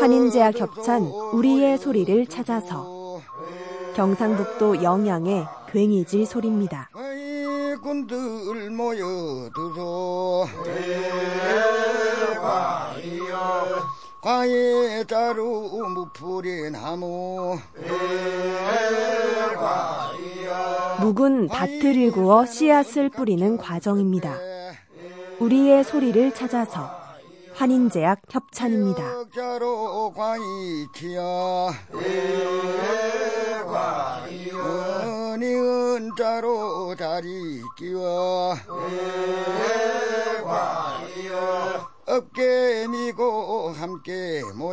환인제와 0.00 0.50
겹찬 0.50 1.04
우리의 1.32 1.78
소리를 1.78 2.26
찾아서 2.26 3.20
경상북도 3.94 4.82
영양의 4.82 5.46
괭이질 5.72 6.26
소리입니다. 6.26 6.90
군들 7.82 8.70
모여들어 8.70 10.46
과에 14.20 15.04
자루 15.04 15.42
무풀이 15.94 16.70
나무 16.70 17.58
묵은 21.00 21.48
밭을 21.48 21.96
일구어 21.96 22.46
씨앗을 22.46 23.08
뿌리는 23.10 23.56
과정입니다. 23.56 24.36
우리의 25.38 25.84
소리를 25.84 26.34
찾아서 26.34 26.90
환인제약 27.54 28.22
협찬입니다. 28.30 29.02
어깨 42.06 42.88
미고 42.88 43.70
함께 43.70 44.42
모 44.56 44.69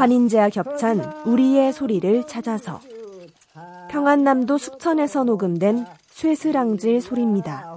환인제와 0.00 0.48
겹찬 0.48 1.02
우리의 1.26 1.74
소리를 1.74 2.26
찾아서 2.26 2.80
평안남도 3.90 4.56
숙천에서 4.56 5.24
녹음된 5.24 5.84
쇠스랑질 6.08 7.02
소리입니다. 7.02 7.76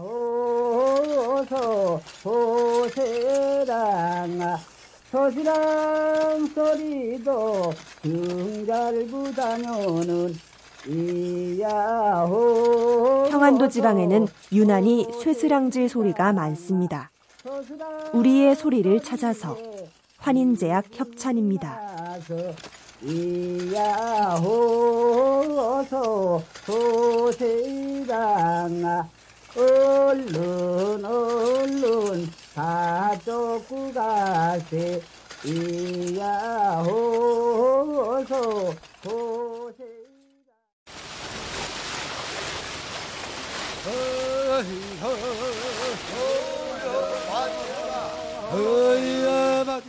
소시랑 5.12 6.48
소리도 6.56 7.74
등잘부 8.02 9.36
다녀는 9.36 10.34
평안도 13.30 13.68
지방에는 13.68 14.28
유난히 14.54 15.08
쇠스랑질 15.22 15.90
소리가 15.90 16.32
많습니다. 16.32 17.12
우리의 18.14 18.56
소리를 18.56 19.02
찾아서 19.02 19.58
환인제약 20.20 20.86
협찬입니다. 20.94 22.03
이야호 23.02 24.44
소세랑 26.66 28.12
얼른 29.56 31.04
얼른 31.04 32.30
다 32.54 33.18
쫓고 33.26 33.92
가세 33.94 35.02
이야호 35.44 36.94
소세 38.28 39.84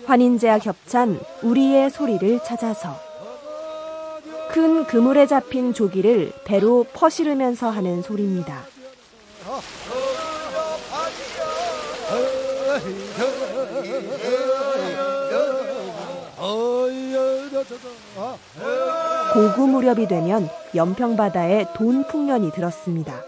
환인제와 0.06 0.58
겹찬 0.58 1.18
우리의 1.42 1.90
소리를 1.90 2.40
찾아서 2.44 2.96
큰 4.50 4.84
그물에 4.84 5.26
잡힌 5.26 5.72
조기를 5.72 6.32
배로 6.44 6.84
퍼실으면서 6.92 7.70
하는 7.70 8.02
소리입니다. 8.02 8.62
고구 19.32 19.66
무렵이 19.66 20.06
되면 20.06 20.48
연평바다에 20.74 21.72
돈 21.74 22.06
풍년이 22.06 22.52
들었습니다. 22.52 23.20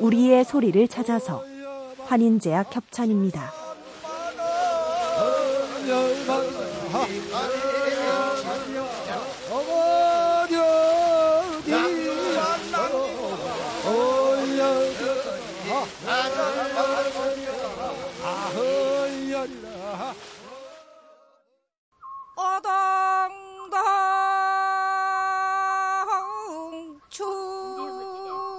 우리의 0.00 0.44
소리를 0.44 0.86
찾아서 0.88 1.42
환인제약 2.04 2.74
협찬입니다. 2.76 3.61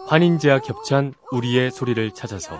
환인제와 0.07 0.59
겹찬 0.59 1.13
우리의 1.31 1.71
소리를 1.71 2.11
찾아서 2.11 2.59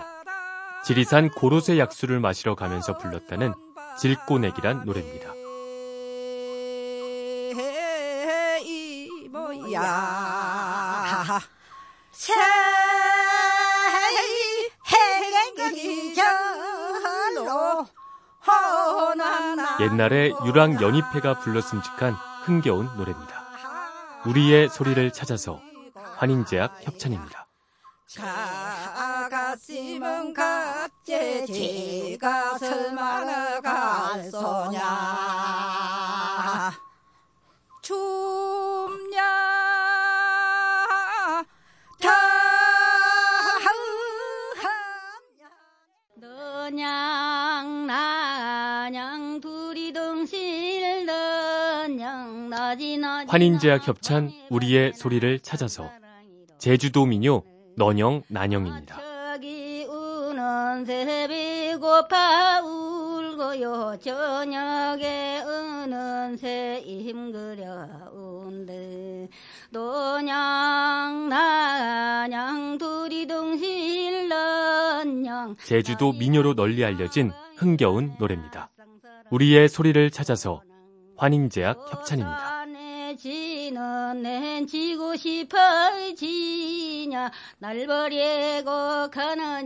지리산 0.84 1.30
고로쇠 1.30 1.78
약수를 1.78 2.18
마시러 2.18 2.56
가면서 2.56 2.98
불렀다는 2.98 3.54
질꼬내기란 3.98 4.84
노래입니다. 4.84 5.32
옛날에 19.80 20.32
유랑 20.46 20.80
연희패가 20.80 21.40
불렀음직한 21.40 22.14
흥겨운 22.44 22.86
노래입니다. 22.96 23.44
우리의 24.26 24.68
소리를 24.68 25.10
찾아서 25.12 25.60
환인제약 26.16 26.86
협찬입니다. 26.86 27.46
가 28.16 29.03
갔으면 29.54 30.34
갑제 30.34 31.46
제가 31.46 32.58
설마나 32.58 33.60
갈소냐? 33.60 34.80
춥냐? 37.80 39.22
너냥 46.16 47.86
나냥 47.86 49.40
둘이 49.40 49.92
동실 49.92 51.06
너냥 51.06 52.48
나지 52.50 52.96
나지 52.96 53.30
환인제약 53.30 53.86
협찬 53.86 54.32
우리의 54.50 54.94
소리를 54.94 55.38
찾아서 55.40 55.92
제주도 56.58 57.06
민요 57.06 57.42
너녕 57.76 58.22
난영입니다. 58.28 59.03
새 60.84 61.76
고파 61.78 62.60
울고요 62.62 63.98
저녁에 64.00 65.40
우는 65.42 66.36
새 66.36 66.82
힘그려운데 66.84 68.64
노냥 69.70 71.28
나냥 71.28 72.78
런영 75.04 75.56
제주도 75.64 76.12
민요로 76.12 76.54
널리 76.54 76.84
알려진 76.84 77.32
흥겨운 77.56 78.14
노래입니다. 78.18 78.70
우리의 79.30 79.68
소리를 79.68 80.10
찾아서 80.10 80.62
환인제약 81.16 81.92
협찬입니다. 81.92 82.64
지는 83.16 84.66
지고 84.66 85.14
싶어 85.14 85.56
지 86.16 86.93
냐? 87.06 87.30
날 87.58 87.86
버리고 87.86 89.10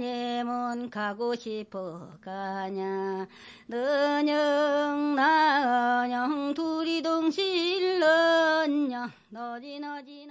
예문 0.03 0.91
가고 0.91 1.35
싶어 1.35 2.11
가냐? 2.21 3.27
너녕 3.67 5.15
나녕 5.15 6.55
둘이 6.55 7.03
동실런냐? 7.03 7.99
너지 9.31 9.79
너지 9.81 10.29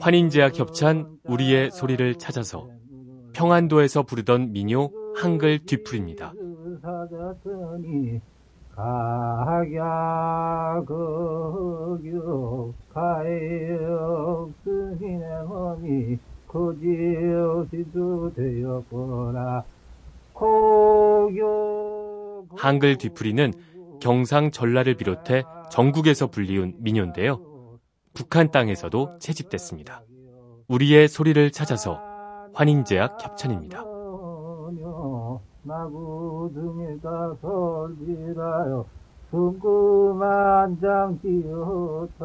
환인제약 0.00 0.58
협찬 0.58 1.18
우리의 1.24 1.70
소리를 1.70 2.14
찾아서 2.14 2.68
평안도에서 3.34 4.04
부르던 4.04 4.52
민요 4.52 4.90
한글 5.16 5.58
뒤풀입니다. 5.58 6.32
각야 8.74 10.82
그 10.86 11.98
거교 12.02 12.74
가역 12.92 14.52
스님의 14.62 15.22
허니 15.48 16.18
거지없이도 16.46 18.32
되었구나 18.34 19.64
고교 20.32 22.46
한글 22.56 22.96
뒤풀이는 22.96 23.52
경상 24.00 24.52
전라를 24.52 24.94
비롯해 24.94 25.42
전국에서 25.70 26.28
불리운 26.28 26.74
민요인데요. 26.78 27.40
북한 28.14 28.50
땅에서도 28.50 29.18
채집됐습니다. 29.18 30.02
우리의 30.68 31.08
소리를 31.08 31.50
찾아서 31.50 32.00
환인제약 32.54 33.22
협찬입니다. 33.22 33.84
나구 35.62 36.50
등에다 36.54 37.34
설비라요 37.40 38.86
숨구만 39.30 40.80
장지었다고 40.80 42.18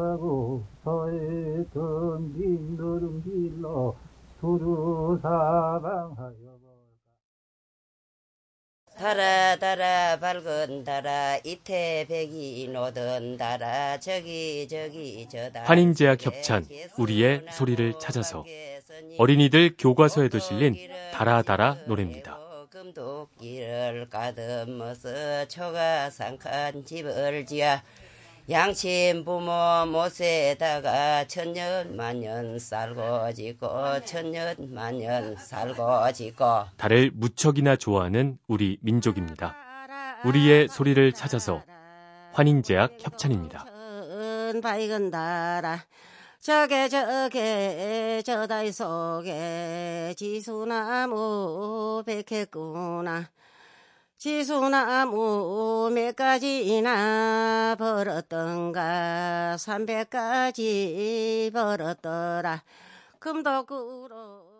서해 0.82 1.64
던진 1.72 2.76
노름길로 2.76 3.94
두루 4.40 5.18
사방하여 5.20 6.54
달아 8.96 9.56
달아 9.56 10.20
밝은 10.20 10.84
달아 10.84 11.38
이태백이 11.42 12.68
노던 12.72 13.36
달아 13.36 13.98
저기 13.98 14.68
저기 14.68 15.28
저다 15.28 15.64
환인제약 15.64 16.24
협찬 16.24 16.64
우리의 16.96 17.44
소리를 17.50 17.98
찾아서 17.98 18.44
어린이들 19.18 19.74
교과서에도 19.76 20.38
실린 20.38 20.76
달아 21.12 21.42
달아 21.42 21.78
노래입니다. 21.88 22.43
금도끼를 22.94 24.08
가듬어서 24.08 25.46
초가상칸 25.48 26.84
집을 26.84 27.44
지어 27.44 27.80
양친 28.48 29.24
부모 29.24 29.52
못에다가 29.86 31.26
천년 31.26 31.96
만년 31.96 32.58
살고 32.58 33.32
짓고 33.32 34.04
천년 34.04 34.54
만년 34.72 35.36
살고 35.36 36.12
짓고 36.12 36.44
달을 36.76 37.10
무척이나 37.14 37.76
좋아하는 37.76 38.38
우리 38.46 38.78
민족입니다. 38.80 39.56
우리의 40.24 40.68
소리를 40.68 41.12
찾아서 41.12 41.62
환인제약 42.32 42.98
협찬입니다. 43.00 43.66
밝은 44.62 45.10
달아 45.10 45.80
저게 46.44 46.90
저게 46.90 48.20
저다이 48.22 48.70
속에 48.70 50.12
지수나무 50.14 52.02
백했구나. 52.04 53.30
지수나무 54.18 55.90
몇 55.94 56.14
가지나 56.14 57.76
벌었던가. 57.78 59.56
삼백 59.56 60.10
가지 60.10 61.50
벌었더라. 61.54 62.62
금도구로 63.20 64.44